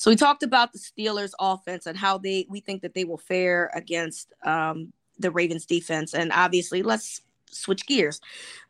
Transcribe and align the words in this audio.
So 0.00 0.10
we 0.10 0.16
talked 0.16 0.42
about 0.42 0.72
the 0.72 0.78
Steelers 0.78 1.32
offense 1.38 1.84
and 1.84 1.96
how 1.96 2.16
they 2.16 2.46
we 2.48 2.60
think 2.60 2.80
that 2.80 2.94
they 2.94 3.04
will 3.04 3.18
fare 3.18 3.70
against 3.74 4.32
um, 4.44 4.94
the 5.18 5.30
Ravens 5.30 5.66
defense. 5.66 6.14
And 6.14 6.32
obviously, 6.32 6.82
let's 6.82 7.20
switch 7.50 7.86
gears. 7.86 8.18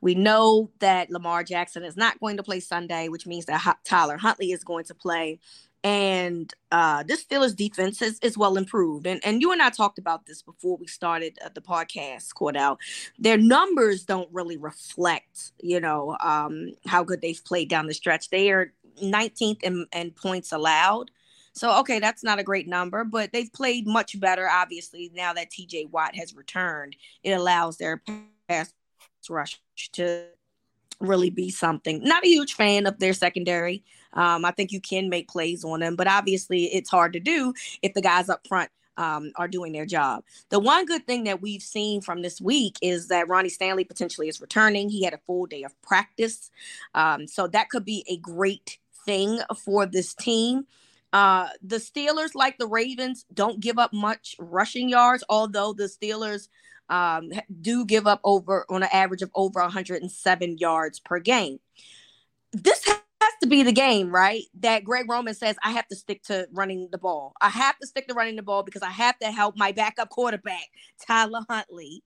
We 0.01 0.17
know 0.17 0.71
that 0.81 1.09
Lamar 1.09 1.45
Jackson 1.45 1.85
is 1.85 1.97
not 1.97 2.19
going 2.19 2.37
to 2.39 2.43
play 2.43 2.59
Sunday, 2.59 3.09
which 3.09 3.29
means 3.29 3.45
that 3.47 3.77
Tyler 3.85 4.17
Huntley 4.17 4.51
is 4.51 4.65
going 4.65 4.87
to 4.87 4.95
play. 4.95 5.39
And 5.85 6.53
uh, 6.73 7.05
this 7.05 7.25
Steelers 7.25 7.55
defense 7.55 8.03
is, 8.03 8.19
is 8.23 8.37
well 8.37 8.57
improved. 8.57 9.07
And, 9.07 9.21
and 9.25 9.41
you 9.41 9.53
and 9.53 9.63
I 9.63 9.71
talked 9.71 9.99
about 9.99 10.27
this 10.27 10.43
before 10.43 10.77
we 10.79 10.89
started 10.89 11.39
uh, 11.45 11.51
the 11.55 11.63
podcast, 11.63 12.35
Cordell. 12.35 12.77
Their 13.21 13.39
numbers 13.39 14.03
don't 14.03 14.29
really 14.33 14.57
reflect, 14.57 15.53
you 15.63 15.79
know, 15.79 16.17
um, 16.21 16.73
how 16.87 17.05
good 17.05 17.23
they've 17.23 17.43
played 17.45 17.71
down 17.71 17.87
the 17.87 17.95
stretch. 17.95 18.31
They 18.31 18.51
are 18.51 18.73
19th 19.01 19.63
in, 19.63 19.87
in 19.95 20.11
points 20.11 20.53
allowed. 20.53 21.11
So, 21.53 21.79
okay, 21.81 21.99
that's 21.99 22.23
not 22.23 22.39
a 22.39 22.45
great 22.45 22.69
number, 22.69 23.05
but 23.05 23.33
they've 23.33 23.53
played 23.53 23.87
much 23.87 24.19
better, 24.21 24.49
obviously, 24.49 25.11
now 25.15 25.33
that 25.33 25.51
TJ 25.51 25.91
Watt 25.91 26.15
has 26.15 26.35
returned. 26.35 26.97
It 27.23 27.33
allows 27.33 27.77
their 27.77 28.03
pass 28.49 28.73
rush 29.29 29.61
to 29.93 30.27
really 31.01 31.31
be 31.31 31.51
something. 31.51 32.03
Not 32.03 32.25
a 32.25 32.29
huge 32.29 32.55
fan 32.55 32.87
of 32.87 32.99
their 32.99 33.13
secondary. 33.13 33.83
Um, 34.13 34.45
I 34.45 34.51
think 34.51 34.73
you 34.73 34.81
can 34.81 35.09
make 35.09 35.29
plays 35.29 35.65
on 35.65 35.81
them, 35.81 35.97
but 35.97 36.07
obviously 36.07 36.65
it's 36.65 36.91
hard 36.91 37.13
to 37.15 37.21
do 37.21 37.55
if 37.83 37.95
the 37.95 38.03
guys 38.03 38.29
up 38.29 38.47
front 38.47 38.71
um, 38.97 39.33
are 39.37 39.49
doing 39.49 39.73
their 39.73 39.87
job. 39.87 40.25
The 40.51 40.59
one 40.59 40.85
good 40.85 41.07
thing 41.07 41.25
that 41.25 41.41
we've 41.41 41.63
seen 41.63 42.01
from 42.03 42.23
this 42.23 42.41
week 42.41 42.77
is 42.83 43.09
that 43.09 43.29
Ronnie 43.29 43.49
Stanley 43.49 43.85
potentially 43.85 44.29
is 44.29 44.41
returning. 44.41 44.91
He 44.91 45.05
had 45.05 45.15
a 45.15 45.21
full 45.27 45.47
day 45.47 45.63
of 45.63 45.81
practice. 45.83 46.51
Um, 46.95 47.27
so 47.27 47.47
that 47.49 47.71
could 47.71 47.85
be 47.85 48.05
a 48.09 48.19
great 48.19 48.79
thing 49.07 49.41
for 49.65 49.87
this 49.87 50.15
team. 50.15 50.67
Uh, 51.13 51.49
the 51.63 51.77
Steelers, 51.77 52.35
like 52.35 52.59
the 52.59 52.67
Ravens, 52.67 53.25
don't 53.33 53.61
give 53.61 53.79
up 53.79 53.93
much 53.93 54.37
rushing 54.39 54.89
yards, 54.89 55.25
although 55.29 55.73
the 55.73 55.85
Steelers 55.85 56.49
um, 56.89 57.31
do 57.61 57.85
give 57.85 58.07
up 58.07 58.21
over 58.25 58.67
on 58.69 58.83
an 58.83 58.89
average 58.93 59.23
of 59.23 59.31
over 59.35 59.61
107 59.61 60.59
yards 60.59 61.01
per 61.01 61.19
game. 61.19 61.59
This 62.53 62.85
has 62.87 63.33
to 63.43 63.49
be 63.49 63.63
the 63.63 63.73
game, 63.73 64.13
right? 64.13 64.43
That 64.61 64.85
Greg 64.85 65.09
Roman 65.09 65.35
says, 65.35 65.57
I 65.65 65.71
have 65.73 65.87
to 65.89 65.97
stick 65.97 66.23
to 66.25 66.49
running 66.53 66.89
the 66.91 66.99
ball. 66.99 67.33
I 67.41 67.49
have 67.49 67.79
to 67.79 67.87
stick 67.87 68.09
to 68.09 68.15
running 68.15 68.37
the 68.37 68.43
ball 68.43 68.63
because 68.63 68.83
I 68.83 68.91
have 68.91 69.19
to 69.21 69.31
help 69.31 69.57
my 69.57 69.73
backup 69.73 70.11
quarterback, 70.11 70.67
Tyler 71.07 71.43
Huntley, 71.49 72.03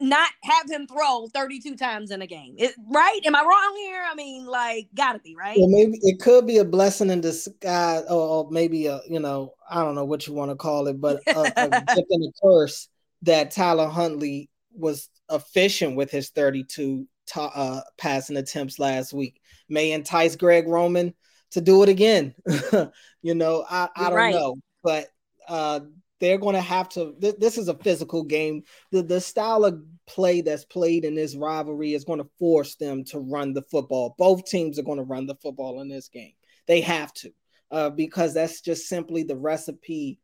not 0.00 0.30
have 0.42 0.68
him 0.68 0.86
throw 0.86 1.28
32 1.32 1.76
times 1.76 2.10
in 2.10 2.20
a 2.20 2.26
game. 2.26 2.54
It, 2.58 2.74
right? 2.90 3.20
Am 3.24 3.34
I 3.34 3.40
wrong 3.40 3.76
here? 3.76 4.02
I 4.10 4.14
mean, 4.14 4.44
like, 4.44 4.88
gotta 4.94 5.20
be 5.20 5.36
right. 5.36 5.56
Well, 5.56 5.68
maybe 5.68 5.98
it 6.02 6.20
could 6.20 6.46
be 6.46 6.58
a 6.58 6.64
blessing 6.64 7.10
in 7.10 7.20
disguise, 7.20 8.04
or, 8.10 8.50
maybe 8.50 8.86
a 8.86 9.00
you 9.08 9.20
know, 9.20 9.54
I 9.70 9.82
don't 9.82 9.94
know 9.94 10.04
what 10.04 10.26
you 10.26 10.34
want 10.34 10.50
to 10.50 10.56
call 10.56 10.88
it, 10.88 11.00
but 11.00 11.20
a, 11.28 11.52
a 11.56 11.70
gift 11.94 12.10
and 12.10 12.24
a 12.24 12.32
curse 12.42 12.88
that 13.22 13.52
Tyler 13.52 13.88
Huntley 13.88 14.50
was 14.76 15.08
efficient 15.30 15.96
with 15.96 16.10
his 16.10 16.30
32 16.30 17.06
uh, 17.36 17.80
passing 17.96 18.36
attempts 18.36 18.78
last 18.78 19.12
week. 19.12 19.40
May 19.68 19.92
entice 19.92 20.36
Greg 20.36 20.68
Roman 20.68 21.14
to 21.52 21.60
do 21.60 21.82
it 21.82 21.88
again. 21.88 22.34
you 23.22 23.34
know, 23.34 23.64
I, 23.68 23.88
I 23.96 24.04
don't 24.10 24.14
right. 24.14 24.34
know, 24.34 24.56
but 24.82 25.08
uh, 25.48 25.80
they're 26.20 26.38
going 26.38 26.54
to 26.54 26.60
have 26.60 26.88
to. 26.90 27.14
Th- 27.20 27.36
this 27.38 27.58
is 27.58 27.68
a 27.68 27.78
physical 27.78 28.24
game. 28.24 28.62
The 28.92 29.02
the 29.02 29.20
style 29.20 29.64
of 29.64 29.82
play 30.06 30.40
that's 30.40 30.64
played 30.64 31.04
in 31.04 31.14
this 31.14 31.36
rivalry 31.36 31.94
is 31.94 32.04
going 32.04 32.20
to 32.20 32.30
force 32.38 32.76
them 32.76 33.04
to 33.04 33.18
run 33.18 33.52
the 33.52 33.62
football. 33.62 34.14
Both 34.18 34.44
teams 34.44 34.78
are 34.78 34.84
going 34.84 34.98
to 34.98 35.04
run 35.04 35.26
the 35.26 35.36
football 35.36 35.80
in 35.80 35.88
this 35.88 36.08
game. 36.08 36.32
They 36.66 36.80
have 36.82 37.12
to, 37.14 37.30
uh, 37.70 37.90
because 37.90 38.34
that's 38.34 38.60
just 38.60 38.88
simply 38.88 39.22
the 39.22 39.36
recipe 39.36 40.18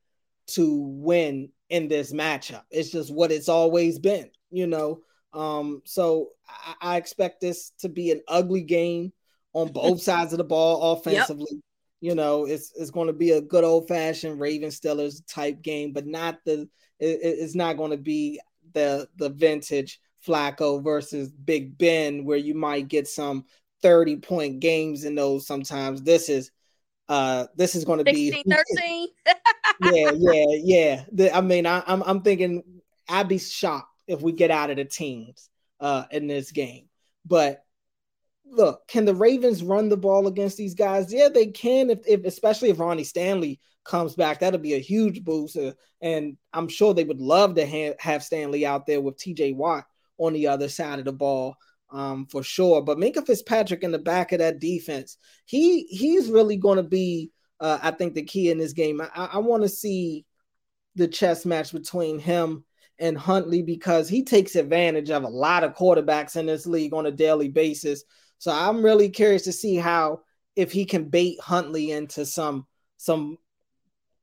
to 0.49 0.77
win 0.79 1.50
in 1.69 1.89
this 1.89 2.12
matchup. 2.12 2.62
It's 2.71 2.91
just 2.91 3.12
what 3.12 3.33
it's 3.33 3.49
always 3.49 3.99
been, 3.99 4.31
you 4.50 4.67
know. 4.67 5.00
Um, 5.33 5.83
so 5.84 6.31
I, 6.49 6.95
I 6.95 6.97
expect 6.97 7.41
this 7.41 7.73
to 7.81 7.89
be 7.89 8.11
an 8.11 8.21
ugly 8.27 8.62
game 8.62 9.12
on 9.53 9.73
both 9.73 10.03
sides 10.03 10.33
of 10.33 10.39
the 10.39 10.45
ball 10.45 10.93
offensively. 10.93 11.47
Yep. 11.50 11.61
You 12.00 12.15
know, 12.15 12.47
it's 12.47 12.72
it's 12.77 12.91
going 12.91 13.09
to 13.09 13.12
be 13.12 13.33
a 13.33 13.41
good 13.41 13.65
old 13.65 13.88
fashioned 13.88 14.41
Raven 14.41 14.71
Steelers 14.71 15.22
type 15.27 15.62
game, 15.62 15.93
but 15.93 16.06
not 16.06 16.38
the 16.44 16.69
it, 16.99 17.21
it's 17.22 17.55
not 17.55 17.77
going 17.77 17.91
to 17.91 17.99
be 17.99 18.41
the 18.72 19.09
the 19.16 19.28
vintage 19.28 20.00
Flacco 20.27 20.83
versus 20.83 21.31
Big 21.31 21.77
Ben 21.77 22.25
where 22.25 22.38
you 22.38 22.55
might 22.55 22.88
get 22.88 23.09
some 23.09 23.44
30 23.83 24.16
point 24.16 24.61
games 24.61 25.05
in 25.05 25.15
those 25.15 25.47
sometimes. 25.47 26.03
This 26.03 26.28
is 26.28 26.50
uh 27.09 27.47
this 27.56 27.75
is 27.75 27.84
going 27.84 27.99
to 27.99 28.05
be 28.05 28.31
13 28.31 29.09
yeah 29.93 30.12
yeah 30.15 30.44
yeah. 30.62 31.05
The, 31.11 31.37
i 31.37 31.41
mean 31.41 31.67
I, 31.67 31.82
I'm, 31.84 32.03
I'm 32.05 32.22
thinking 32.22 32.62
i'd 33.09 33.27
be 33.27 33.38
shocked 33.38 34.00
if 34.06 34.22
we 34.22 34.31
get 34.31 34.53
out 34.53 34.71
of 34.71 34.77
the 34.77 34.84
teams 34.84 35.50
uh 35.81 36.05
in 36.11 36.28
this 36.28 36.53
game. 36.53 36.88
But 37.27 37.65
look, 38.50 38.87
can 38.88 39.05
the 39.05 39.15
Ravens 39.15 39.62
run 39.62 39.88
the 39.88 39.97
ball 39.97 40.27
against 40.27 40.56
these 40.56 40.75
guys? 40.75 41.12
Yeah, 41.12 41.28
they 41.28 41.47
can. 41.47 41.91
If, 41.91 42.00
if 42.06 42.25
especially 42.25 42.71
if 42.71 42.78
Ronnie 42.78 43.05
Stanley 43.05 43.61
comes 43.84 44.15
back, 44.15 44.41
that'll 44.41 44.61
be 44.61 44.75
a 44.75 44.78
huge 44.78 45.25
boost. 45.25 45.56
Uh, 45.56 45.72
and 46.00 46.37
I'm 46.53 46.69
sure 46.69 46.94
they 46.94 47.05
would 47.05 47.21
love 47.21 47.55
to 47.55 47.66
ha- 47.66 47.97
have 47.99 48.22
Stanley 48.22 48.66
out 48.66 48.87
there 48.87 49.00
with 49.00 49.19
T.J. 49.19 49.53
Watt 49.53 49.84
on 50.19 50.33
the 50.33 50.49
other 50.49 50.69
side 50.69 50.99
of 50.99 51.05
the 51.05 51.12
ball, 51.12 51.56
um, 51.91 52.27
for 52.27 52.43
sure. 52.43 52.83
But 52.83 52.99
Minkah 52.99 53.27
Fitzpatrick 53.27 53.83
in 53.83 53.93
the 53.93 53.99
back 53.99 54.33
of 54.33 54.38
that 54.38 54.61
defense, 54.61 55.17
he 55.47 55.84
he's 55.84 56.31
really 56.31 56.56
going 56.56 56.77
to 56.77 56.82
be, 56.82 57.31
uh, 57.61 57.78
I 57.82 57.91
think, 57.93 58.15
the 58.15 58.22
key 58.22 58.50
in 58.50 58.59
this 58.59 58.72
game. 58.72 59.00
I, 59.00 59.31
I 59.32 59.38
want 59.38 59.62
to 59.62 59.69
see 59.69 60.27
the 60.97 61.09
chess 61.09 61.47
match 61.47 61.72
between 61.72 62.19
him 62.19 62.65
and 62.99 63.17
Huntley 63.17 63.62
because 63.62 64.09
he 64.09 64.22
takes 64.22 64.56
advantage 64.56 65.11
of 65.11 65.25
a 65.25 65.28
lot 65.28 65.65
of 65.65 65.75
quarterbacks 65.75 66.37
in 66.37 66.47
this 66.47 66.67
league 66.67 66.93
on 66.93 67.06
a 67.06 67.11
daily 67.11 67.49
basis. 67.49 68.05
So 68.41 68.51
I'm 68.51 68.83
really 68.83 69.11
curious 69.11 69.43
to 69.43 69.53
see 69.53 69.77
how 69.77 70.23
if 70.56 70.73
he 70.73 70.87
can 70.87 71.11
bait 71.11 71.39
Huntley 71.41 71.91
into 71.91 72.25
some 72.25 72.67
some 72.97 73.37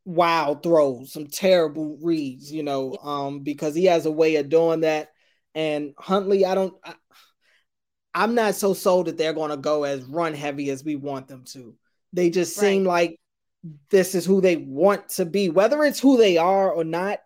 wild 0.06 0.64
throws, 0.64 1.14
some 1.14 1.28
terrible 1.28 2.00
reads, 2.02 2.52
you 2.52 2.64
know, 2.64 2.98
um, 3.04 3.42
because 3.42 3.76
he 3.76 3.86
has 3.86 4.08
a 4.08 4.12
way 4.12 4.38
of 4.38 4.50
doing 4.50 4.80
that. 4.82 5.10
And 5.54 5.94
Huntley, 6.00 6.46
I 6.46 6.56
don't, 6.56 6.74
I, 6.84 6.96
I'm 8.16 8.34
not 8.34 8.56
so 8.56 8.74
sold 8.74 9.06
that 9.06 9.20
they're 9.20 9.34
going 9.34 9.52
to 9.52 9.58
go 9.58 9.84
as 9.84 10.04
run 10.04 10.34
heavy 10.34 10.72
as 10.72 10.84
we 10.84 10.96
want 10.96 11.28
them 11.28 11.44
to. 11.52 11.76
They 12.12 12.32
just 12.32 12.58
right. 12.58 12.62
seem 12.62 12.86
like 12.86 13.20
this 13.92 14.16
is 14.16 14.26
who 14.26 14.42
they 14.42 14.56
want 14.56 15.10
to 15.10 15.26
be, 15.26 15.50
whether 15.50 15.84
it's 15.84 16.00
who 16.00 16.18
they 16.18 16.38
are 16.38 16.72
or 16.72 16.84
not, 16.84 17.20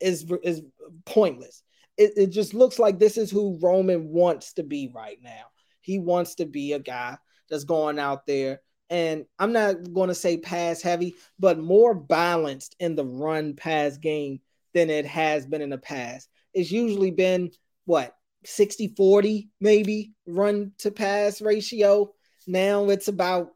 is 0.00 0.30
is 0.44 0.62
pointless. 1.06 1.64
It, 1.96 2.12
it 2.16 2.26
just 2.28 2.54
looks 2.54 2.78
like 2.78 2.98
this 3.00 3.18
is 3.18 3.32
who 3.32 3.58
Roman 3.60 4.08
wants 4.08 4.52
to 4.54 4.62
be 4.62 4.92
right 4.94 5.18
now. 5.22 5.46
He 5.80 5.98
wants 5.98 6.36
to 6.36 6.46
be 6.46 6.72
a 6.72 6.78
guy 6.78 7.18
that's 7.48 7.64
going 7.64 7.98
out 7.98 8.26
there. 8.26 8.60
And 8.88 9.24
I'm 9.38 9.52
not 9.52 9.92
going 9.92 10.08
to 10.08 10.14
say 10.14 10.36
pass 10.36 10.82
heavy, 10.82 11.14
but 11.38 11.58
more 11.58 11.94
balanced 11.94 12.74
in 12.80 12.96
the 12.96 13.04
run 13.04 13.54
pass 13.54 13.96
game 13.98 14.40
than 14.74 14.90
it 14.90 15.06
has 15.06 15.46
been 15.46 15.62
in 15.62 15.70
the 15.70 15.78
past. 15.78 16.28
It's 16.52 16.72
usually 16.72 17.12
been 17.12 17.50
what 17.84 18.16
60 18.44 18.88
40, 18.96 19.48
maybe 19.60 20.12
run 20.26 20.72
to 20.78 20.90
pass 20.90 21.40
ratio. 21.40 22.12
Now 22.46 22.88
it's 22.88 23.08
about 23.08 23.50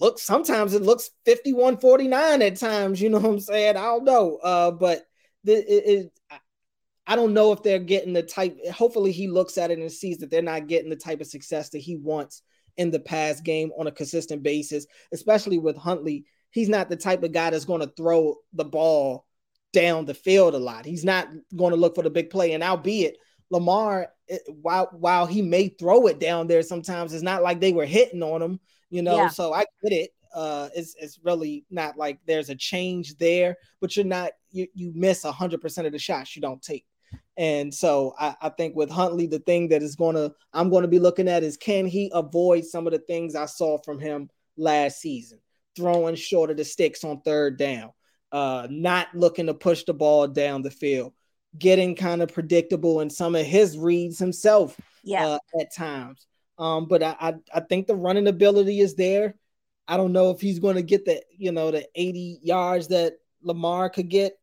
look 0.00 0.18
sometimes 0.18 0.74
it 0.74 0.82
looks 0.82 1.10
51 1.24 1.78
49 1.78 2.42
at 2.42 2.56
times 2.56 3.00
you 3.00 3.10
know 3.10 3.18
what 3.18 3.30
i'm 3.30 3.40
saying 3.40 3.76
i 3.76 3.82
don't 3.82 4.04
know 4.04 4.36
uh 4.42 4.70
but 4.70 5.02
the, 5.44 5.54
it, 5.54 6.12
it, 6.30 6.40
I 7.08 7.16
don't 7.16 7.32
know 7.32 7.52
if 7.52 7.62
they're 7.62 7.78
getting 7.78 8.12
the 8.12 8.22
type. 8.22 8.54
Hopefully, 8.70 9.12
he 9.12 9.28
looks 9.28 9.56
at 9.56 9.70
it 9.70 9.78
and 9.78 9.90
sees 9.90 10.18
that 10.18 10.30
they're 10.30 10.42
not 10.42 10.68
getting 10.68 10.90
the 10.90 10.96
type 10.96 11.22
of 11.22 11.26
success 11.26 11.70
that 11.70 11.78
he 11.78 11.96
wants 11.96 12.42
in 12.76 12.90
the 12.90 13.00
pass 13.00 13.40
game 13.40 13.70
on 13.78 13.86
a 13.86 13.92
consistent 13.92 14.42
basis, 14.42 14.86
especially 15.10 15.58
with 15.58 15.76
Huntley. 15.76 16.26
He's 16.50 16.68
not 16.68 16.90
the 16.90 16.96
type 16.96 17.22
of 17.22 17.32
guy 17.32 17.48
that's 17.48 17.64
going 17.64 17.80
to 17.80 17.92
throw 17.96 18.36
the 18.52 18.66
ball 18.66 19.26
down 19.72 20.04
the 20.04 20.14
field 20.14 20.54
a 20.54 20.58
lot. 20.58 20.84
He's 20.84 21.04
not 21.04 21.28
going 21.56 21.72
to 21.72 21.80
look 21.80 21.94
for 21.94 22.02
the 22.02 22.10
big 22.10 22.28
play. 22.28 22.52
And 22.52 22.62
albeit 22.62 23.16
Lamar, 23.50 24.08
it, 24.26 24.42
while 24.60 24.90
while 24.92 25.24
he 25.24 25.40
may 25.40 25.68
throw 25.68 26.08
it 26.08 26.20
down 26.20 26.46
there 26.46 26.62
sometimes, 26.62 27.14
it's 27.14 27.22
not 27.22 27.42
like 27.42 27.58
they 27.58 27.72
were 27.72 27.86
hitting 27.86 28.22
on 28.22 28.42
him, 28.42 28.60
you 28.90 29.00
know. 29.00 29.16
Yeah. 29.16 29.28
So 29.28 29.54
I 29.54 29.64
get 29.82 29.92
it. 29.92 30.10
Uh, 30.34 30.68
it's 30.76 30.94
it's 31.00 31.18
really 31.22 31.64
not 31.70 31.96
like 31.96 32.18
there's 32.26 32.50
a 32.50 32.54
change 32.54 33.16
there, 33.16 33.56
but 33.80 33.96
you're 33.96 34.04
not 34.04 34.32
you 34.50 34.66
you 34.74 34.92
miss 34.94 35.22
hundred 35.22 35.62
percent 35.62 35.86
of 35.86 35.92
the 35.94 35.98
shots 35.98 36.36
you 36.36 36.42
don't 36.42 36.60
take. 36.62 36.84
And 37.38 37.72
so 37.72 38.16
I, 38.18 38.34
I, 38.42 38.48
think 38.48 38.74
with 38.74 38.90
Huntley, 38.90 39.28
the 39.28 39.38
thing 39.38 39.68
that 39.68 39.80
is 39.80 39.94
gonna 39.94 40.32
I'm 40.52 40.70
gonna 40.70 40.88
be 40.88 40.98
looking 40.98 41.28
at 41.28 41.44
is 41.44 41.56
can 41.56 41.86
he 41.86 42.10
avoid 42.12 42.64
some 42.64 42.86
of 42.88 42.92
the 42.92 42.98
things 42.98 43.36
I 43.36 43.46
saw 43.46 43.78
from 43.78 44.00
him 44.00 44.28
last 44.56 45.00
season, 45.00 45.38
throwing 45.76 46.16
short 46.16 46.50
of 46.50 46.56
the 46.56 46.64
sticks 46.64 47.04
on 47.04 47.20
third 47.20 47.56
down, 47.56 47.92
uh, 48.32 48.66
not 48.68 49.14
looking 49.14 49.46
to 49.46 49.54
push 49.54 49.84
the 49.84 49.94
ball 49.94 50.26
down 50.26 50.62
the 50.62 50.70
field, 50.72 51.12
getting 51.56 51.94
kind 51.94 52.22
of 52.22 52.34
predictable 52.34 53.00
in 53.02 53.08
some 53.08 53.36
of 53.36 53.46
his 53.46 53.78
reads 53.78 54.18
himself 54.18 54.76
yeah. 55.04 55.24
Uh, 55.28 55.38
at 55.60 55.72
times. 55.72 56.26
Um, 56.58 56.86
but 56.86 57.04
I, 57.04 57.16
I, 57.20 57.34
I 57.54 57.60
think 57.60 57.86
the 57.86 57.94
running 57.94 58.26
ability 58.26 58.80
is 58.80 58.96
there. 58.96 59.36
I 59.86 59.96
don't 59.96 60.12
know 60.12 60.30
if 60.32 60.40
he's 60.40 60.58
going 60.58 60.74
to 60.74 60.82
get 60.82 61.04
the 61.04 61.22
you 61.30 61.52
know 61.52 61.70
the 61.70 61.86
80 61.94 62.40
yards 62.42 62.88
that 62.88 63.14
Lamar 63.42 63.90
could 63.90 64.08
get 64.08 64.36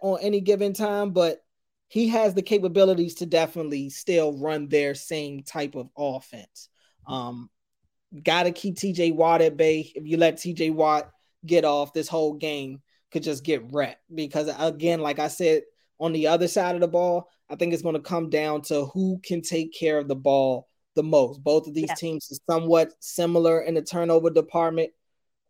on 0.00 0.18
any 0.22 0.40
given 0.40 0.72
time, 0.72 1.10
but 1.10 1.41
he 1.92 2.08
has 2.08 2.32
the 2.32 2.40
capabilities 2.40 3.16
to 3.16 3.26
definitely 3.26 3.90
still 3.90 4.32
run 4.38 4.66
their 4.66 4.94
same 4.94 5.42
type 5.42 5.74
of 5.74 5.90
offense. 5.94 6.70
Um, 7.06 7.50
got 8.22 8.44
to 8.44 8.50
keep 8.50 8.76
TJ 8.76 9.14
Watt 9.14 9.42
at 9.42 9.58
bay. 9.58 9.92
If 9.94 10.06
you 10.06 10.16
let 10.16 10.38
TJ 10.38 10.72
Watt 10.72 11.10
get 11.44 11.66
off, 11.66 11.92
this 11.92 12.08
whole 12.08 12.32
game 12.32 12.80
could 13.10 13.22
just 13.22 13.44
get 13.44 13.70
wrecked 13.74 14.00
because 14.14 14.50
again, 14.58 15.00
like 15.00 15.18
I 15.18 15.28
said 15.28 15.64
on 16.00 16.14
the 16.14 16.28
other 16.28 16.48
side 16.48 16.76
of 16.76 16.80
the 16.80 16.88
ball, 16.88 17.28
I 17.50 17.56
think 17.56 17.74
it's 17.74 17.82
going 17.82 17.96
to 17.96 18.00
come 18.00 18.30
down 18.30 18.62
to 18.62 18.86
who 18.86 19.20
can 19.22 19.42
take 19.42 19.78
care 19.78 19.98
of 19.98 20.08
the 20.08 20.16
ball 20.16 20.68
the 20.94 21.02
most. 21.02 21.44
Both 21.44 21.66
of 21.66 21.74
these 21.74 21.88
yeah. 21.88 21.94
teams 21.94 22.32
are 22.32 22.54
somewhat 22.54 22.94
similar 23.00 23.60
in 23.60 23.74
the 23.74 23.82
turnover 23.82 24.30
department. 24.30 24.92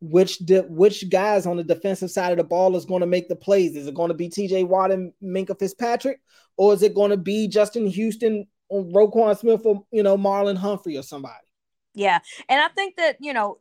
Which 0.04 0.38
de- 0.38 0.62
which 0.62 1.08
guys 1.10 1.46
on 1.46 1.56
the 1.56 1.62
defensive 1.62 2.10
side 2.10 2.32
of 2.32 2.38
the 2.38 2.44
ball 2.44 2.74
is 2.74 2.84
going 2.84 3.02
to 3.02 3.06
make 3.06 3.28
the 3.28 3.36
plays? 3.36 3.76
Is 3.76 3.86
it 3.86 3.94
going 3.94 4.08
to 4.08 4.14
be 4.14 4.28
T.J. 4.28 4.64
Watt 4.64 4.90
and 4.90 5.12
Minkah 5.22 5.56
Fitzpatrick, 5.56 6.20
or 6.56 6.74
is 6.74 6.82
it 6.82 6.94
going 6.94 7.10
to 7.10 7.16
be 7.16 7.46
Justin 7.46 7.86
Houston 7.86 8.46
or 8.68 8.84
Roquan 8.84 9.38
Smith 9.38 9.62
or 9.64 9.84
you 9.92 10.02
know 10.02 10.18
Marlon 10.18 10.56
Humphrey 10.56 10.98
or 10.98 11.02
somebody? 11.02 11.46
Yeah, 11.94 12.18
and 12.48 12.60
I 12.60 12.68
think 12.68 12.96
that 12.96 13.16
you 13.20 13.32
know 13.32 13.58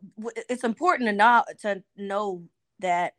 it's 0.49 0.63
important 0.63 1.09
to 1.09 1.13
know 1.13 1.43
to 1.61 1.83
know 1.95 2.43
that 2.79 3.13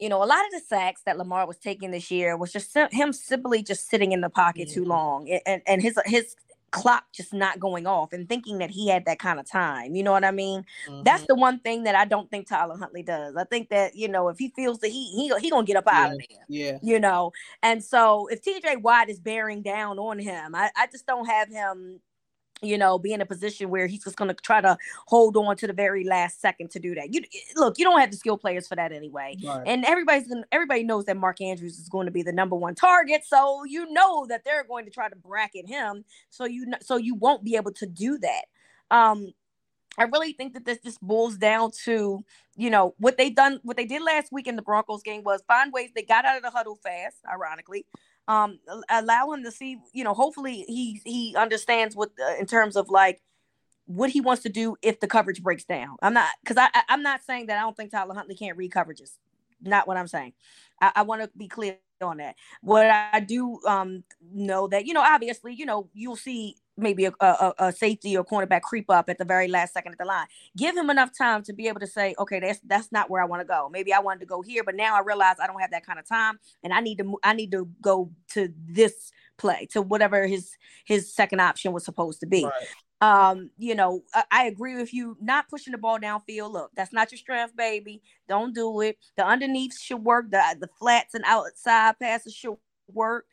you 0.00 0.08
know, 0.08 0.22
a 0.22 0.24
lot 0.24 0.44
of 0.46 0.50
the 0.52 0.60
sacks 0.66 1.02
that 1.04 1.18
Lamar 1.18 1.46
was 1.46 1.58
taking 1.58 1.90
this 1.90 2.10
year 2.10 2.36
was 2.36 2.52
just 2.52 2.74
him 2.90 3.12
simply 3.12 3.62
just 3.62 3.88
sitting 3.88 4.12
in 4.12 4.22
the 4.22 4.30
pocket 4.30 4.68
mm-hmm. 4.68 4.80
too 4.80 4.84
long, 4.86 5.28
and 5.46 5.62
and 5.66 5.82
his 5.82 5.98
his 6.06 6.34
clock 6.70 7.04
just 7.12 7.32
not 7.32 7.58
going 7.58 7.86
off 7.86 8.12
and 8.12 8.28
thinking 8.28 8.58
that 8.58 8.70
he 8.70 8.88
had 8.88 9.04
that 9.04 9.18
kind 9.18 9.40
of 9.40 9.48
time. 9.48 9.94
You 9.94 10.02
know 10.02 10.12
what 10.12 10.24
I 10.24 10.30
mean? 10.30 10.64
Mm-hmm. 10.88 11.02
That's 11.02 11.26
the 11.26 11.34
one 11.34 11.58
thing 11.60 11.84
that 11.84 11.94
I 11.94 12.04
don't 12.04 12.30
think 12.30 12.48
Tyler 12.48 12.76
Huntley 12.76 13.02
does. 13.02 13.36
I 13.36 13.44
think 13.44 13.70
that 13.70 13.94
you 13.94 14.08
know 14.08 14.28
if 14.28 14.38
he 14.38 14.48
feels 14.50 14.78
the 14.78 14.88
heat, 14.88 15.10
he 15.14 15.32
he 15.40 15.50
gonna 15.50 15.66
get 15.66 15.76
up 15.76 15.84
yeah. 15.86 15.98
out 15.98 16.12
of 16.12 16.18
there. 16.18 16.38
Yeah. 16.48 16.78
You 16.82 17.00
know, 17.00 17.32
and 17.62 17.82
so 17.82 18.28
if 18.28 18.42
TJ 18.42 18.82
Watt 18.82 19.08
is 19.08 19.20
bearing 19.20 19.62
down 19.62 19.98
on 19.98 20.18
him, 20.18 20.54
I, 20.54 20.70
I 20.76 20.86
just 20.86 21.06
don't 21.06 21.26
have 21.26 21.48
him 21.48 22.00
you 22.62 22.76
know, 22.76 22.98
be 22.98 23.12
in 23.12 23.20
a 23.20 23.26
position 23.26 23.70
where 23.70 23.86
he's 23.86 24.04
just 24.04 24.16
going 24.16 24.28
to 24.28 24.34
try 24.34 24.60
to 24.60 24.76
hold 25.06 25.36
on 25.36 25.56
to 25.56 25.66
the 25.66 25.72
very 25.72 26.04
last 26.04 26.40
second 26.40 26.70
to 26.70 26.78
do 26.78 26.94
that. 26.94 27.12
You 27.12 27.22
look, 27.56 27.78
you 27.78 27.84
don't 27.84 28.00
have 28.00 28.10
the 28.10 28.16
skill 28.16 28.36
players 28.38 28.66
for 28.68 28.76
that 28.76 28.92
anyway, 28.92 29.36
right. 29.44 29.62
and 29.66 29.84
everybody's 29.84 30.28
gonna, 30.28 30.44
everybody 30.52 30.84
knows 30.84 31.04
that 31.06 31.16
Mark 31.16 31.40
Andrews 31.40 31.78
is 31.78 31.88
going 31.88 32.06
to 32.06 32.12
be 32.12 32.22
the 32.22 32.32
number 32.32 32.56
one 32.56 32.74
target, 32.74 33.22
so 33.26 33.64
you 33.64 33.90
know 33.92 34.26
that 34.26 34.44
they're 34.44 34.64
going 34.64 34.84
to 34.84 34.90
try 34.90 35.08
to 35.08 35.16
bracket 35.16 35.68
him, 35.68 36.04
so 36.28 36.44
you 36.44 36.66
so 36.80 36.96
you 36.96 37.14
won't 37.14 37.44
be 37.44 37.56
able 37.56 37.72
to 37.72 37.86
do 37.86 38.18
that. 38.18 38.44
Um, 38.90 39.32
I 39.98 40.04
really 40.04 40.32
think 40.32 40.54
that 40.54 40.64
this 40.64 40.78
just 40.78 41.00
boils 41.00 41.36
down 41.36 41.72
to, 41.84 42.24
you 42.56 42.70
know, 42.70 42.94
what 42.98 43.18
they 43.18 43.28
done, 43.28 43.60
what 43.62 43.76
they 43.76 43.84
did 43.84 44.02
last 44.02 44.32
week 44.32 44.46
in 44.46 44.56
the 44.56 44.62
Broncos 44.62 45.02
game 45.02 45.22
was 45.24 45.42
find 45.46 45.72
ways 45.72 45.90
they 45.94 46.02
got 46.02 46.24
out 46.24 46.36
of 46.36 46.42
the 46.42 46.50
huddle 46.50 46.76
fast, 46.76 47.18
ironically, 47.30 47.86
um 48.30 48.60
allow 48.88 49.32
him 49.32 49.42
to 49.42 49.50
see 49.50 49.78
you 49.92 50.04
know 50.04 50.14
hopefully 50.14 50.64
he 50.68 51.00
he 51.04 51.34
understands 51.36 51.96
what 51.96 52.10
uh, 52.24 52.34
in 52.38 52.46
terms 52.46 52.76
of 52.76 52.88
like 52.88 53.20
what 53.86 54.10
he 54.10 54.20
wants 54.20 54.44
to 54.44 54.48
do 54.48 54.76
if 54.82 55.00
the 55.00 55.08
coverage 55.08 55.42
breaks 55.42 55.64
down. 55.64 55.96
I'm 56.00 56.14
not 56.14 56.28
because 56.44 56.56
I, 56.56 56.68
I 56.72 56.82
i'm 56.90 57.02
not 57.02 57.22
saying 57.24 57.46
that 57.46 57.58
i 57.58 57.62
don't 57.62 57.76
think 57.76 57.90
tyler 57.90 58.14
huntley 58.14 58.36
can't 58.36 58.56
read 58.56 58.70
coverages. 58.70 59.10
Not 59.60 59.88
what 59.88 59.96
i'm 59.96 60.06
saying. 60.06 60.32
I, 60.80 60.92
I 60.96 61.02
want 61.02 61.22
to 61.22 61.30
be 61.36 61.48
clear 61.48 61.78
on 62.00 62.18
that. 62.18 62.36
What 62.62 62.86
i 62.86 63.18
do 63.18 63.58
um 63.66 64.04
know 64.32 64.68
that 64.68 64.86
you 64.86 64.94
know 64.94 65.02
obviously 65.02 65.54
you 65.54 65.66
know 65.66 65.90
you'll 65.92 66.16
see 66.16 66.56
maybe 66.80 67.06
a, 67.06 67.12
a, 67.20 67.54
a, 67.58 67.72
safety 67.72 68.16
or 68.16 68.24
cornerback 68.24 68.62
creep 68.62 68.90
up 68.90 69.08
at 69.08 69.18
the 69.18 69.24
very 69.24 69.48
last 69.48 69.72
second 69.72 69.92
of 69.92 69.98
the 69.98 70.04
line. 70.04 70.26
Give 70.56 70.76
him 70.76 70.90
enough 70.90 71.10
time 71.16 71.42
to 71.44 71.52
be 71.52 71.68
able 71.68 71.80
to 71.80 71.86
say, 71.86 72.14
okay, 72.18 72.40
that's 72.40 72.60
that's 72.66 72.92
not 72.92 73.10
where 73.10 73.22
I 73.22 73.24
want 73.24 73.40
to 73.40 73.46
go. 73.46 73.68
Maybe 73.70 73.92
I 73.92 74.00
wanted 74.00 74.20
to 74.20 74.26
go 74.26 74.42
here, 74.42 74.64
but 74.64 74.74
now 74.74 74.96
I 74.96 75.00
realize 75.00 75.36
I 75.42 75.46
don't 75.46 75.60
have 75.60 75.70
that 75.70 75.86
kind 75.86 75.98
of 75.98 76.08
time, 76.08 76.38
and 76.62 76.72
I 76.72 76.80
need 76.80 76.98
to 76.98 77.18
I 77.22 77.32
need 77.32 77.52
to 77.52 77.68
go 77.80 78.10
to 78.32 78.52
this 78.66 79.12
play 79.38 79.66
to 79.72 79.82
whatever 79.82 80.26
his 80.26 80.56
his 80.84 81.12
second 81.12 81.40
option 81.40 81.72
was 81.72 81.84
supposed 81.84 82.20
to 82.20 82.26
be. 82.26 82.44
Right. 82.44 82.66
Um, 83.02 83.50
you 83.56 83.74
know, 83.74 84.02
I, 84.12 84.24
I 84.30 84.44
agree 84.44 84.76
with 84.76 84.92
you. 84.92 85.16
Not 85.20 85.48
pushing 85.48 85.72
the 85.72 85.78
ball 85.78 85.98
downfield. 85.98 86.52
Look, 86.52 86.70
that's 86.76 86.92
not 86.92 87.10
your 87.10 87.18
strength, 87.18 87.56
baby. 87.56 88.02
Don't 88.28 88.54
do 88.54 88.80
it. 88.82 88.98
The 89.16 89.26
underneath 89.26 89.78
should 89.78 90.04
work. 90.04 90.30
The 90.30 90.42
the 90.60 90.68
flats 90.78 91.14
and 91.14 91.24
outside 91.26 91.98
passes 91.98 92.34
should 92.34 92.56
work 92.92 93.26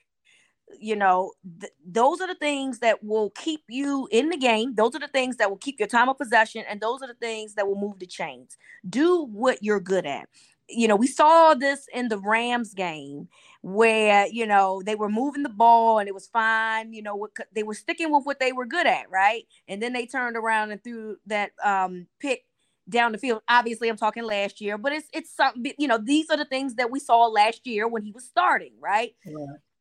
you 0.79 0.95
know 0.95 1.31
th- 1.59 1.71
those 1.85 2.21
are 2.21 2.27
the 2.27 2.35
things 2.35 2.79
that 2.79 3.03
will 3.03 3.29
keep 3.31 3.61
you 3.69 4.07
in 4.11 4.29
the 4.29 4.37
game 4.37 4.75
those 4.75 4.95
are 4.95 4.99
the 4.99 5.07
things 5.07 5.37
that 5.37 5.49
will 5.49 5.57
keep 5.57 5.79
your 5.79 5.87
time 5.87 6.09
of 6.09 6.17
possession 6.17 6.63
and 6.69 6.81
those 6.81 7.01
are 7.01 7.07
the 7.07 7.13
things 7.15 7.53
that 7.53 7.67
will 7.67 7.79
move 7.79 7.97
the 7.99 8.05
chains 8.05 8.57
do 8.89 9.25
what 9.25 9.63
you're 9.63 9.79
good 9.79 10.05
at 10.05 10.27
you 10.69 10.87
know 10.87 10.95
we 10.95 11.07
saw 11.07 11.53
this 11.53 11.87
in 11.93 12.09
the 12.09 12.19
rams 12.19 12.73
game 12.73 13.27
where 13.61 14.27
you 14.27 14.45
know 14.45 14.81
they 14.85 14.95
were 14.95 15.09
moving 15.09 15.43
the 15.43 15.49
ball 15.49 15.99
and 15.99 16.07
it 16.09 16.13
was 16.13 16.27
fine 16.27 16.93
you 16.93 17.01
know 17.01 17.27
they 17.55 17.63
were 17.63 17.73
sticking 17.73 18.11
with 18.11 18.25
what 18.25 18.39
they 18.39 18.51
were 18.51 18.65
good 18.65 18.87
at 18.87 19.09
right 19.09 19.45
and 19.67 19.81
then 19.81 19.93
they 19.93 20.05
turned 20.05 20.35
around 20.35 20.71
and 20.71 20.83
threw 20.83 21.15
that 21.25 21.51
um 21.63 22.05
pick 22.19 22.43
down 22.89 23.11
the 23.11 23.17
field. 23.17 23.41
Obviously, 23.49 23.89
I'm 23.89 23.97
talking 23.97 24.23
last 24.23 24.61
year, 24.61 24.77
but 24.77 24.93
it's 24.93 25.07
it's 25.13 25.35
something. 25.35 25.73
You 25.77 25.87
know, 25.87 25.97
these 25.97 26.29
are 26.29 26.37
the 26.37 26.45
things 26.45 26.75
that 26.75 26.89
we 26.89 26.99
saw 26.99 27.25
last 27.27 27.67
year 27.67 27.87
when 27.87 28.03
he 28.03 28.11
was 28.11 28.25
starting, 28.25 28.73
right? 28.79 29.13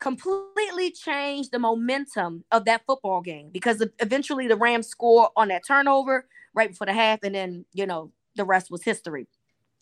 Completely 0.00 0.90
changed 0.90 1.52
the 1.52 1.58
momentum 1.58 2.44
of 2.52 2.64
that 2.66 2.82
football 2.86 3.20
game 3.20 3.50
because 3.52 3.84
eventually 3.98 4.46
the 4.46 4.56
Rams 4.56 4.88
score 4.88 5.30
on 5.36 5.48
that 5.48 5.66
turnover 5.66 6.26
right 6.54 6.70
before 6.70 6.86
the 6.86 6.92
half, 6.92 7.20
and 7.22 7.34
then 7.34 7.64
you 7.72 7.86
know 7.86 8.12
the 8.36 8.44
rest 8.44 8.70
was 8.70 8.82
history. 8.82 9.26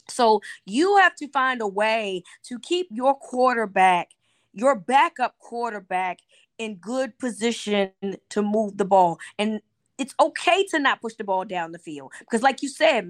So 0.09 0.43
you 0.67 0.97
have 0.99 1.15
to 1.17 1.29
find 1.29 1.61
a 1.61 1.67
way 1.67 2.23
to 2.45 2.59
keep 2.59 2.89
your 2.91 3.15
quarterback, 3.15 4.11
your 4.53 4.77
backup 4.77 5.39
quarterback, 5.39 6.19
in 6.59 6.77
good 6.77 7.19
position 7.19 7.91
to 8.29 8.43
move 8.43 8.77
the 8.77 8.85
ball. 8.85 9.19
And 9.39 9.61
it's 9.99 10.15
okay 10.21 10.65
to 10.67 10.79
not 10.79 11.01
push 11.01 11.15
the 11.15 11.25
ball 11.25 11.45
down 11.45 11.73
the 11.73 11.79
field 11.79 12.13
because, 12.21 12.43
like 12.43 12.63
you 12.63 12.69
said, 12.69 13.09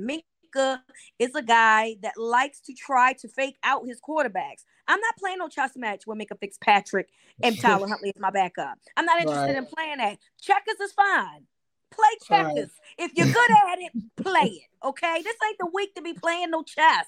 Is 1.19 1.35
a 1.35 1.43
guy 1.43 1.97
that 2.03 2.17
likes 2.17 2.61
to 2.63 2.75
try 2.75 3.13
to 3.15 3.29
fake 3.29 3.57
out 3.63 3.87
his 3.87 4.01
quarterbacks. 4.01 4.65
I'm 4.87 5.01
not 5.01 5.17
playing 5.19 5.39
no 5.39 5.49
chess 5.49 5.73
match 5.77 6.07
with 6.07 6.19
Minkah 6.19 6.39
Fitzpatrick 6.39 7.09
and 7.43 7.59
Tyler 7.61 7.89
Huntley 7.89 8.13
as 8.15 8.21
my 8.21 8.31
backup. 8.31 8.79
I'm 8.97 9.07
not 9.07 9.21
interested 9.21 9.55
right. 9.55 9.57
in 9.57 9.67
playing 9.67 9.99
that. 9.99 10.19
Checkers 10.41 10.81
is 10.81 10.93
fine. 10.93 11.47
Play 11.91 12.09
checkers. 12.27 12.71
Right. 12.99 13.11
If 13.11 13.13
you're 13.15 13.27
good 13.27 13.51
at 13.51 13.79
it, 13.79 13.93
play 14.17 14.63
it. 14.63 14.87
Okay. 14.87 15.23
This 15.23 15.37
ain't 15.47 15.59
the 15.59 15.71
week 15.73 15.95
to 15.95 16.03
be 16.03 16.13
playing 16.13 16.51
no 16.51 16.63
chess. 16.63 17.07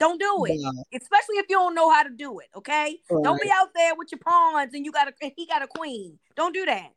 Don't 0.00 0.20
do 0.20 0.44
it, 0.46 0.60
especially 0.92 1.36
if 1.36 1.46
you 1.48 1.56
don't 1.56 1.74
know 1.74 1.90
how 1.90 2.02
to 2.02 2.10
do 2.10 2.38
it. 2.40 2.48
Okay. 2.56 2.98
Right. 3.10 3.24
Don't 3.24 3.40
be 3.40 3.50
out 3.52 3.68
there 3.74 3.94
with 3.96 4.08
your 4.10 4.18
pawns 4.18 4.74
and 4.74 4.84
you 4.84 4.92
got 4.92 5.08
a 5.08 5.32
he 5.36 5.46
got 5.46 5.62
a 5.62 5.66
queen. 5.66 6.18
Don't 6.36 6.52
do 6.52 6.64
that. 6.66 6.90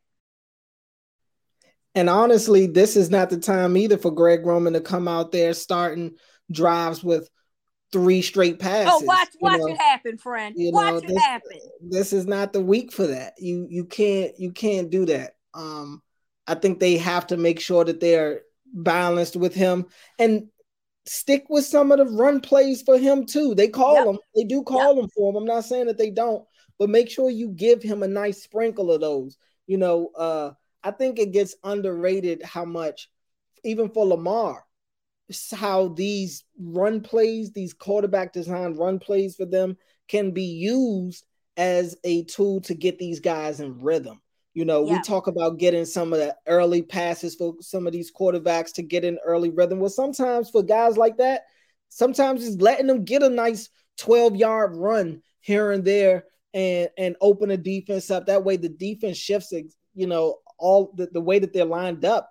And 1.98 2.08
honestly, 2.08 2.68
this 2.68 2.94
is 2.94 3.10
not 3.10 3.28
the 3.28 3.38
time 3.38 3.76
either 3.76 3.98
for 3.98 4.12
Greg 4.12 4.46
Roman 4.46 4.72
to 4.74 4.80
come 4.80 5.08
out 5.08 5.32
there 5.32 5.52
starting 5.52 6.14
drives 6.48 7.02
with 7.02 7.28
three 7.90 8.22
straight 8.22 8.60
passes. 8.60 8.92
Oh, 8.94 9.04
watch, 9.04 9.30
watch 9.40 9.58
know? 9.58 9.66
it 9.66 9.78
happen, 9.78 10.16
friend. 10.16 10.54
You 10.56 10.70
watch 10.70 10.92
know, 10.92 10.96
it 10.98 11.08
this, 11.08 11.18
happen. 11.24 11.58
This 11.82 12.12
is 12.12 12.24
not 12.24 12.52
the 12.52 12.60
week 12.60 12.92
for 12.92 13.08
that. 13.08 13.34
You 13.38 13.66
you 13.68 13.84
can't 13.84 14.32
you 14.38 14.52
can't 14.52 14.90
do 14.90 15.06
that. 15.06 15.32
Um, 15.54 16.00
I 16.46 16.54
think 16.54 16.78
they 16.78 16.98
have 16.98 17.26
to 17.28 17.36
make 17.36 17.58
sure 17.58 17.84
that 17.84 17.98
they're 17.98 18.42
balanced 18.72 19.34
with 19.34 19.56
him 19.56 19.86
and 20.20 20.46
stick 21.04 21.46
with 21.48 21.64
some 21.64 21.90
of 21.90 21.98
the 21.98 22.06
run 22.06 22.40
plays 22.40 22.80
for 22.80 22.96
him 22.96 23.26
too. 23.26 23.56
They 23.56 23.66
call 23.66 23.96
yep. 23.96 24.04
them, 24.04 24.18
they 24.36 24.44
do 24.44 24.62
call 24.62 24.94
yep. 24.94 25.02
them 25.02 25.10
for 25.16 25.30
him. 25.32 25.36
I'm 25.36 25.44
not 25.44 25.64
saying 25.64 25.86
that 25.86 25.98
they 25.98 26.10
don't, 26.10 26.44
but 26.78 26.90
make 26.90 27.10
sure 27.10 27.28
you 27.28 27.48
give 27.48 27.82
him 27.82 28.04
a 28.04 28.08
nice 28.08 28.40
sprinkle 28.44 28.92
of 28.92 29.00
those. 29.00 29.36
You 29.66 29.78
know, 29.78 30.10
uh, 30.16 30.52
I 30.82 30.90
think 30.90 31.18
it 31.18 31.32
gets 31.32 31.56
underrated 31.64 32.42
how 32.42 32.64
much 32.64 33.10
even 33.64 33.88
for 33.88 34.06
Lamar, 34.06 34.64
how 35.52 35.88
these 35.88 36.44
run 36.58 37.00
plays, 37.00 37.52
these 37.52 37.74
quarterback 37.74 38.32
design 38.32 38.74
run 38.74 38.98
plays 38.98 39.36
for 39.36 39.44
them 39.44 39.76
can 40.08 40.30
be 40.30 40.44
used 40.44 41.26
as 41.56 41.96
a 42.04 42.24
tool 42.24 42.60
to 42.62 42.74
get 42.74 42.98
these 42.98 43.20
guys 43.20 43.60
in 43.60 43.80
rhythm. 43.80 44.20
You 44.54 44.64
know, 44.64 44.86
yeah. 44.86 44.94
we 44.94 45.02
talk 45.02 45.26
about 45.26 45.58
getting 45.58 45.84
some 45.84 46.12
of 46.12 46.18
the 46.18 46.34
early 46.46 46.82
passes 46.82 47.34
for 47.34 47.54
some 47.60 47.86
of 47.86 47.92
these 47.92 48.10
quarterbacks 48.10 48.72
to 48.74 48.82
get 48.82 49.04
in 49.04 49.18
early 49.24 49.50
rhythm. 49.50 49.78
Well, 49.78 49.90
sometimes 49.90 50.50
for 50.50 50.62
guys 50.62 50.96
like 50.96 51.18
that, 51.18 51.42
sometimes 51.90 52.44
just 52.44 52.62
letting 52.62 52.86
them 52.86 53.04
get 53.04 53.22
a 53.22 53.28
nice 53.28 53.68
12 53.98 54.36
yard 54.36 54.74
run 54.74 55.22
here 55.40 55.70
and 55.72 55.84
there 55.84 56.24
and 56.54 56.88
and 56.96 57.16
open 57.20 57.50
a 57.50 57.56
defense 57.56 58.10
up. 58.10 58.26
That 58.26 58.44
way 58.44 58.56
the 58.56 58.68
defense 58.68 59.16
shifts, 59.16 59.52
you 59.94 60.06
know, 60.06 60.38
all 60.58 60.92
the, 60.94 61.06
the 61.06 61.20
way 61.20 61.38
that 61.38 61.52
they're 61.52 61.64
lined 61.64 62.04
up 62.04 62.30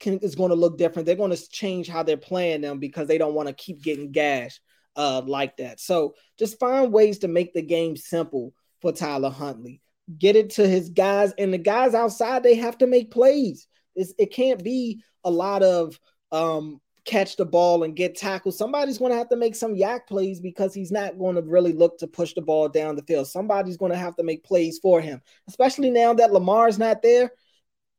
can, 0.00 0.18
is 0.18 0.34
going 0.34 0.50
to 0.50 0.56
look 0.56 0.78
different. 0.78 1.06
They're 1.06 1.16
going 1.16 1.34
to 1.34 1.48
change 1.50 1.88
how 1.88 2.02
they're 2.02 2.16
playing 2.16 2.60
them 2.60 2.78
because 2.78 3.08
they 3.08 3.18
don't 3.18 3.34
want 3.34 3.48
to 3.48 3.54
keep 3.54 3.82
getting 3.82 4.12
gashed 4.12 4.60
uh, 4.96 5.22
like 5.26 5.56
that. 5.58 5.80
So 5.80 6.14
just 6.38 6.58
find 6.58 6.92
ways 6.92 7.20
to 7.20 7.28
make 7.28 7.52
the 7.52 7.62
game 7.62 7.96
simple 7.96 8.52
for 8.80 8.92
Tyler 8.92 9.30
Huntley. 9.30 9.80
Get 10.18 10.36
it 10.36 10.50
to 10.50 10.68
his 10.68 10.90
guys, 10.90 11.32
and 11.36 11.52
the 11.52 11.58
guys 11.58 11.94
outside 11.94 12.42
they 12.42 12.54
have 12.54 12.78
to 12.78 12.86
make 12.86 13.10
plays. 13.10 13.66
It's, 13.96 14.14
it 14.18 14.32
can't 14.32 14.62
be 14.62 15.02
a 15.24 15.30
lot 15.30 15.62
of 15.64 15.98
um, 16.30 16.80
catch 17.04 17.36
the 17.36 17.44
ball 17.44 17.82
and 17.82 17.96
get 17.96 18.16
tackled. 18.16 18.54
Somebody's 18.54 18.98
going 18.98 19.10
to 19.10 19.18
have 19.18 19.30
to 19.30 19.36
make 19.36 19.54
some 19.54 19.74
YAC 19.74 20.06
plays 20.06 20.40
because 20.40 20.74
he's 20.74 20.92
not 20.92 21.18
going 21.18 21.36
to 21.36 21.42
really 21.42 21.72
look 21.72 21.98
to 21.98 22.06
push 22.06 22.34
the 22.34 22.42
ball 22.42 22.68
down 22.68 22.94
the 22.94 23.02
field. 23.02 23.26
Somebody's 23.26 23.76
going 23.76 23.92
to 23.92 23.98
have 23.98 24.14
to 24.16 24.22
make 24.22 24.44
plays 24.44 24.78
for 24.78 25.00
him, 25.00 25.20
especially 25.48 25.90
now 25.90 26.14
that 26.14 26.32
Lamar's 26.32 26.78
not 26.78 27.02
there 27.02 27.32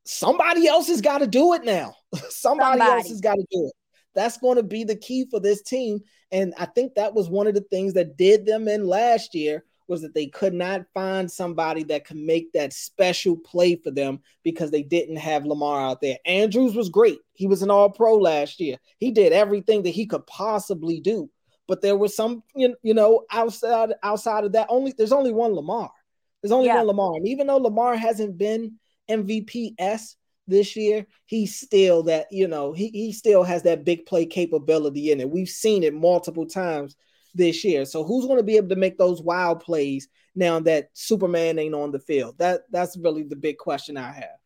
somebody 0.07 0.67
else 0.67 0.87
has 0.87 1.01
got 1.01 1.19
to 1.19 1.27
do 1.27 1.53
it 1.53 1.63
now. 1.63 1.95
somebody, 2.29 2.29
somebody, 2.29 2.81
else 2.81 3.09
has 3.09 3.21
got 3.21 3.35
to 3.35 3.45
do 3.51 3.67
it. 3.67 3.73
That's 4.15 4.37
going 4.37 4.57
to 4.57 4.63
be 4.63 4.83
the 4.83 4.95
key 4.95 5.27
for 5.29 5.39
this 5.39 5.61
team. 5.61 5.99
And 6.31 6.53
I 6.57 6.65
think 6.65 6.95
that 6.95 7.13
was 7.13 7.29
one 7.29 7.47
of 7.47 7.53
the 7.53 7.65
things 7.69 7.93
that 7.93 8.17
did 8.17 8.45
them 8.45 8.67
in 8.67 8.87
last 8.87 9.35
year 9.35 9.63
was 9.87 10.01
that 10.01 10.13
they 10.13 10.27
could 10.27 10.53
not 10.53 10.85
find 10.93 11.31
somebody 11.31 11.83
that 11.83 12.05
could 12.05 12.17
make 12.17 12.51
that 12.51 12.73
special 12.73 13.37
play 13.37 13.75
for 13.75 13.91
them 13.91 14.19
because 14.43 14.69
they 14.69 14.83
didn't 14.83 15.15
have 15.15 15.45
Lamar 15.45 15.79
out 15.79 16.01
there. 16.01 16.17
Andrews 16.25 16.75
was 16.75 16.89
great. 16.89 17.19
He 17.33 17.47
was 17.47 17.61
an 17.61 17.71
all 17.71 17.89
pro 17.89 18.15
last 18.15 18.59
year. 18.59 18.77
He 18.97 19.11
did 19.11 19.31
everything 19.31 19.83
that 19.83 19.91
he 19.91 20.05
could 20.05 20.25
possibly 20.27 20.99
do. 20.99 21.29
But 21.67 21.81
there 21.81 21.97
was 21.97 22.15
some, 22.15 22.43
you 22.55 22.75
know, 22.83 23.25
outside 23.31 23.93
outside 24.01 24.45
of 24.45 24.53
that, 24.53 24.67
only 24.69 24.93
there's 24.97 25.11
only 25.11 25.33
one 25.33 25.53
Lamar. 25.53 25.91
There's 26.41 26.51
only 26.51 26.67
yeah. 26.67 26.77
one 26.77 26.87
Lamar. 26.87 27.15
And 27.15 27.27
even 27.27 27.47
though 27.47 27.57
Lamar 27.57 27.95
hasn't 27.95 28.37
been 28.37 28.79
MVP 29.09 29.75
s 29.79 30.15
this 30.47 30.75
year, 30.75 31.05
he's 31.25 31.55
still 31.55 32.03
that, 32.03 32.27
you 32.31 32.47
know, 32.47 32.71
he, 32.73 32.89
he 32.89 33.11
still 33.11 33.43
has 33.43 33.63
that 33.63 33.83
big 33.83 34.05
play 34.05 34.25
capability 34.25 35.11
in 35.11 35.19
it. 35.19 35.29
We've 35.29 35.49
seen 35.49 35.83
it 35.83 35.93
multiple 35.93 36.45
times 36.45 36.95
this 37.35 37.63
year. 37.63 37.85
So 37.85 38.03
who's 38.03 38.25
going 38.25 38.37
to 38.37 38.43
be 38.43 38.57
able 38.57 38.69
to 38.69 38.75
make 38.75 38.97
those 38.97 39.21
wild 39.21 39.59
plays 39.59 40.07
now 40.35 40.59
that 40.61 40.89
Superman 40.93 41.59
ain't 41.59 41.75
on 41.75 41.91
the 41.91 41.99
field? 41.99 42.37
That 42.37 42.61
that's 42.71 42.97
really 42.97 43.23
the 43.23 43.35
big 43.35 43.57
question 43.57 43.97
I 43.97 44.11
have. 44.11 44.37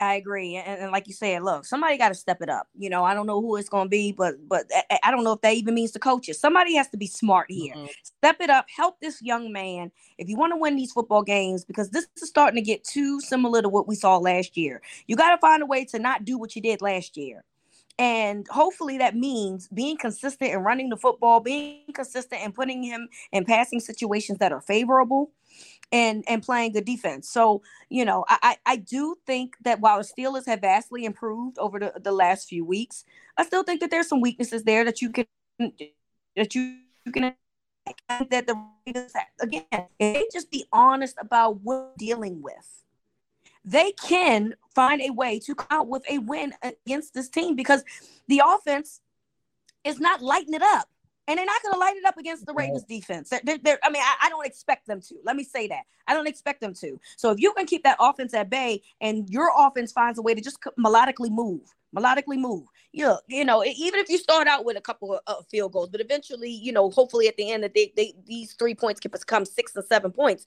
I 0.00 0.14
agree, 0.14 0.56
and, 0.56 0.80
and, 0.80 0.92
like 0.92 1.06
you 1.06 1.12
said, 1.12 1.42
look, 1.42 1.66
somebody 1.66 1.98
got 1.98 2.08
to 2.08 2.14
step 2.14 2.40
it 2.40 2.48
up. 2.48 2.68
You 2.74 2.88
know, 2.88 3.04
I 3.04 3.12
don't 3.12 3.26
know 3.26 3.42
who 3.42 3.56
it's 3.56 3.68
going 3.68 3.84
to 3.84 3.90
be, 3.90 4.12
but 4.12 4.36
but 4.48 4.64
I, 4.90 4.98
I, 5.04 5.10
don't 5.10 5.24
know 5.24 5.32
if 5.32 5.42
that 5.42 5.52
even 5.52 5.74
means 5.74 5.92
the 5.92 5.98
coaches. 5.98 6.40
Somebody 6.40 6.74
has 6.76 6.88
to 6.88 6.96
be 6.96 7.06
smart 7.06 7.50
here. 7.50 7.74
Mm-hmm. 7.74 7.86
Step 8.02 8.36
it 8.40 8.48
up, 8.48 8.64
help 8.74 8.98
this 9.00 9.20
young 9.20 9.52
man 9.52 9.92
if 10.16 10.26
you 10.26 10.36
want 10.36 10.52
to 10.52 10.56
win 10.56 10.76
these 10.76 10.92
football 10.92 11.22
games 11.22 11.66
because 11.66 11.90
this 11.90 12.06
is 12.16 12.28
starting 12.28 12.56
to 12.56 12.66
get 12.66 12.82
too 12.82 13.20
similar 13.20 13.60
to 13.60 13.68
what 13.68 13.86
we 13.86 13.94
saw 13.94 14.16
last 14.16 14.56
year. 14.56 14.80
You 15.06 15.16
got 15.16 15.34
to 15.34 15.38
find 15.38 15.62
a 15.62 15.66
way 15.66 15.84
to 15.86 15.98
not 15.98 16.24
do 16.24 16.38
what 16.38 16.56
you 16.56 16.62
did 16.62 16.80
last 16.80 17.18
year. 17.18 17.44
And 17.98 18.46
hopefully 18.48 18.96
that 18.96 19.14
means 19.14 19.68
being 19.68 19.98
consistent 19.98 20.52
and 20.52 20.64
running 20.64 20.88
the 20.88 20.96
football, 20.96 21.40
being 21.40 21.82
consistent 21.92 22.40
and 22.42 22.54
putting 22.54 22.82
him 22.82 23.10
in 23.32 23.44
passing 23.44 23.80
situations 23.80 24.38
that 24.38 24.52
are 24.52 24.62
favorable 24.62 25.30
and 25.92 26.24
and 26.28 26.42
playing 26.42 26.72
good 26.72 26.84
defense. 26.84 27.28
So, 27.28 27.62
you 27.88 28.04
know, 28.04 28.24
I 28.28 28.56
I 28.66 28.76
do 28.76 29.16
think 29.26 29.56
that 29.62 29.80
while 29.80 29.98
the 29.98 30.04
Steelers 30.04 30.46
have 30.46 30.60
vastly 30.60 31.04
improved 31.04 31.58
over 31.58 31.78
the, 31.78 31.92
the 32.00 32.12
last 32.12 32.48
few 32.48 32.64
weeks, 32.64 33.04
I 33.36 33.44
still 33.44 33.62
think 33.62 33.80
that 33.80 33.90
there's 33.90 34.08
some 34.08 34.20
weaknesses 34.20 34.64
there 34.64 34.84
that 34.84 35.02
you 35.02 35.10
can 35.10 35.26
that 36.36 36.54
you, 36.54 36.76
you 37.04 37.12
can 37.12 37.34
that 38.08 38.46
the 38.46 38.56
again, 39.40 39.86
they 39.98 40.26
just 40.32 40.50
be 40.50 40.66
honest 40.72 41.16
about 41.18 41.60
what 41.60 41.96
dealing 41.96 42.42
with. 42.42 42.84
They 43.64 43.92
can 43.92 44.54
find 44.74 45.02
a 45.02 45.10
way 45.10 45.38
to 45.40 45.54
come 45.54 45.66
out 45.70 45.88
with 45.88 46.02
a 46.08 46.18
win 46.18 46.54
against 46.62 47.14
this 47.14 47.28
team 47.28 47.56
because 47.56 47.84
the 48.26 48.42
offense 48.44 49.00
is 49.84 50.00
not 50.00 50.22
lighting 50.22 50.54
it 50.54 50.62
up 50.62 50.88
and 51.28 51.38
they're 51.38 51.46
not 51.46 51.62
going 51.62 51.74
to 51.74 51.78
light 51.78 51.96
it 51.96 52.04
up 52.04 52.18
against 52.18 52.46
the 52.46 52.54
Ravens 52.54 52.84
defense. 52.84 53.30
They're, 53.30 53.58
they're, 53.62 53.78
I 53.82 53.90
mean, 53.90 54.02
I, 54.02 54.26
I, 54.26 54.28
don't 54.30 54.46
expect 54.46 54.86
them 54.86 55.00
to. 55.02 55.14
Let 55.24 55.36
me 55.36 55.44
say 55.44 55.68
that. 55.68 55.82
I 56.06 56.14
don't 56.14 56.26
expect 56.26 56.60
them 56.60 56.74
to. 56.74 56.98
So 57.16 57.30
if 57.30 57.38
you 57.38 57.52
can 57.52 57.66
keep 57.66 57.84
that 57.84 57.96
offense 58.00 58.34
at 58.34 58.50
bay 58.50 58.82
and 59.00 59.28
your 59.30 59.50
offense 59.56 59.92
finds 59.92 60.18
a 60.18 60.22
way 60.22 60.34
to 60.34 60.40
just 60.40 60.58
melodically 60.78 61.30
move, 61.30 61.60
melodically 61.96 62.38
move, 62.38 62.66
you 62.92 63.04
know, 63.04 63.20
you 63.28 63.44
know, 63.44 63.64
even 63.64 64.00
if 64.00 64.08
you 64.08 64.18
start 64.18 64.48
out 64.48 64.64
with 64.64 64.76
a 64.76 64.80
couple 64.80 65.14
of 65.14 65.20
uh, 65.26 65.42
field 65.50 65.72
goals, 65.72 65.88
but 65.90 66.00
eventually, 66.00 66.50
you 66.50 66.72
know, 66.72 66.90
hopefully 66.90 67.28
at 67.28 67.36
the 67.36 67.50
end 67.50 67.62
that 67.62 67.74
they, 67.74 67.92
they 67.96 68.12
these 68.26 68.54
three 68.54 68.74
points 68.74 68.98
can 68.98 69.10
become 69.10 69.44
six 69.44 69.76
and 69.76 69.84
seven 69.84 70.10
points, 70.10 70.46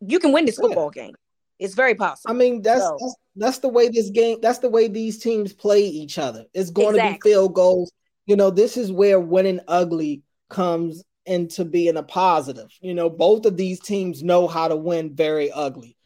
you 0.00 0.18
can 0.18 0.32
win 0.32 0.44
this 0.44 0.56
football 0.56 0.90
yeah. 0.96 1.04
game. 1.04 1.14
It's 1.60 1.74
very 1.74 1.94
possible. 1.94 2.34
I 2.34 2.38
mean, 2.38 2.62
that's, 2.62 2.80
so, 2.80 2.96
that's, 2.98 3.14
that's 3.36 3.58
the 3.58 3.68
way 3.68 3.90
this 3.90 4.08
game. 4.10 4.38
That's 4.40 4.58
the 4.58 4.70
way 4.70 4.88
these 4.88 5.18
teams 5.18 5.52
play 5.52 5.82
each 5.82 6.18
other. 6.18 6.46
It's 6.54 6.70
going 6.70 6.96
exactly. 6.96 7.12
to 7.12 7.22
be 7.22 7.30
field 7.30 7.54
goals 7.54 7.92
you 8.30 8.36
know, 8.36 8.50
this 8.50 8.76
is 8.76 8.92
where 8.92 9.18
winning 9.18 9.58
ugly 9.66 10.22
comes 10.48 11.02
into 11.26 11.64
being 11.64 11.96
a 11.96 12.04
positive. 12.04 12.70
You 12.80 12.94
know, 12.94 13.10
both 13.10 13.44
of 13.44 13.56
these 13.56 13.80
teams 13.80 14.22
know 14.22 14.46
how 14.46 14.68
to 14.68 14.76
win 14.76 15.16
very 15.16 15.50
ugly. 15.50 15.96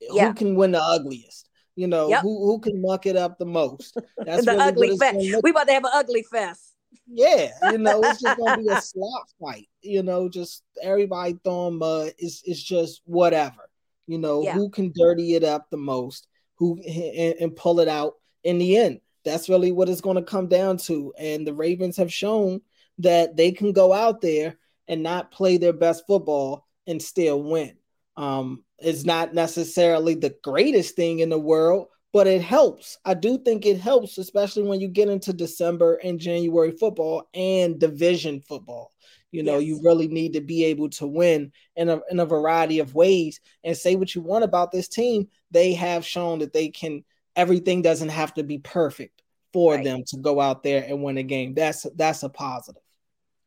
Yeah. 0.00 0.28
Who 0.28 0.34
can 0.34 0.54
win 0.54 0.72
the 0.72 0.80
ugliest? 0.80 1.46
You 1.76 1.88
know, 1.88 2.08
yep. 2.08 2.22
who 2.22 2.46
who 2.46 2.58
can 2.58 2.80
muck 2.80 3.04
it 3.04 3.16
up 3.16 3.36
the 3.38 3.44
most? 3.44 3.98
That's 4.16 4.46
the 4.46 4.56
ugly 4.56 4.96
fest. 4.96 5.18
We 5.42 5.50
about 5.50 5.66
to 5.66 5.74
have 5.74 5.84
an 5.84 5.90
ugly 5.92 6.22
fest. 6.22 6.74
Yeah, 7.06 7.50
you 7.70 7.76
know, 7.76 8.00
it's 8.02 8.22
just 8.22 8.38
gonna 8.38 8.62
be 8.62 8.68
a 8.68 8.80
slop 8.80 9.26
fight. 9.38 9.68
You 9.82 10.02
know, 10.02 10.30
just 10.30 10.62
everybody 10.82 11.38
throwing 11.44 11.76
mud. 11.76 12.12
It's 12.16 12.40
it's 12.46 12.62
just 12.62 13.02
whatever. 13.04 13.68
You 14.06 14.16
know, 14.16 14.42
yeah. 14.42 14.54
who 14.54 14.70
can 14.70 14.90
dirty 14.94 15.34
it 15.34 15.44
up 15.44 15.66
the 15.68 15.76
most? 15.76 16.28
Who 16.54 16.80
and, 16.80 17.34
and 17.38 17.54
pull 17.54 17.80
it 17.80 17.88
out 17.88 18.14
in 18.42 18.56
the 18.56 18.78
end? 18.78 19.00
That's 19.24 19.48
really 19.48 19.72
what 19.72 19.88
it's 19.88 20.00
going 20.00 20.16
to 20.16 20.22
come 20.22 20.48
down 20.48 20.76
to. 20.78 21.12
And 21.18 21.46
the 21.46 21.54
Ravens 21.54 21.96
have 21.96 22.12
shown 22.12 22.60
that 22.98 23.36
they 23.36 23.52
can 23.52 23.72
go 23.72 23.92
out 23.92 24.20
there 24.20 24.56
and 24.88 25.02
not 25.02 25.32
play 25.32 25.56
their 25.56 25.72
best 25.72 26.04
football 26.06 26.66
and 26.86 27.02
still 27.02 27.42
win. 27.42 27.76
Um, 28.16 28.64
it's 28.78 29.04
not 29.04 29.34
necessarily 29.34 30.14
the 30.14 30.34
greatest 30.42 30.94
thing 30.94 31.20
in 31.20 31.30
the 31.30 31.38
world, 31.38 31.88
but 32.12 32.26
it 32.26 32.42
helps. 32.42 32.98
I 33.04 33.14
do 33.14 33.38
think 33.38 33.66
it 33.66 33.80
helps, 33.80 34.18
especially 34.18 34.62
when 34.62 34.80
you 34.80 34.88
get 34.88 35.08
into 35.08 35.32
December 35.32 35.96
and 35.96 36.20
January 36.20 36.70
football 36.70 37.28
and 37.34 37.78
division 37.78 38.40
football. 38.40 38.92
You 39.32 39.42
know, 39.42 39.58
yes. 39.58 39.66
you 39.66 39.80
really 39.82 40.06
need 40.06 40.34
to 40.34 40.40
be 40.40 40.64
able 40.66 40.90
to 40.90 41.08
win 41.08 41.50
in 41.74 41.88
a, 41.88 42.00
in 42.08 42.20
a 42.20 42.26
variety 42.26 42.78
of 42.78 42.94
ways 42.94 43.40
and 43.64 43.76
say 43.76 43.96
what 43.96 44.14
you 44.14 44.20
want 44.20 44.44
about 44.44 44.70
this 44.70 44.86
team. 44.86 45.26
They 45.50 45.72
have 45.72 46.06
shown 46.06 46.38
that 46.38 46.52
they 46.52 46.68
can 46.68 47.02
everything 47.36 47.82
doesn't 47.82 48.10
have 48.10 48.34
to 48.34 48.42
be 48.42 48.58
perfect 48.58 49.22
for 49.52 49.74
right. 49.74 49.84
them 49.84 50.02
to 50.08 50.18
go 50.18 50.40
out 50.40 50.62
there 50.62 50.84
and 50.86 51.02
win 51.02 51.18
a 51.18 51.22
game. 51.22 51.54
That's 51.54 51.86
that's 51.94 52.22
a 52.22 52.28
positive. 52.28 52.82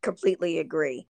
Completely 0.01 0.59
agree. 0.59 1.05